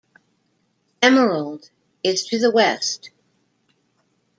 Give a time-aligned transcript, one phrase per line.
[1.03, 1.69] Emerald
[2.03, 3.11] is to the west.